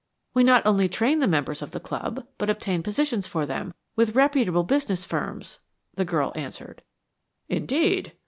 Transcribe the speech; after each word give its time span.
"We 0.33 0.43
not 0.43 0.65
only 0.65 0.89
train 0.89 1.19
the 1.19 1.27
members 1.27 1.61
of 1.61 1.69
the 1.69 1.79
club, 1.79 2.25
but 2.39 2.49
obtain 2.49 2.81
positions 2.81 3.27
for 3.27 3.45
them, 3.45 3.71
with 3.95 4.15
reputable 4.15 4.63
business 4.63 5.05
firms," 5.05 5.59
the 5.93 6.05
girl 6.05 6.31
answered. 6.33 6.81
"Indeed?" 7.49 8.11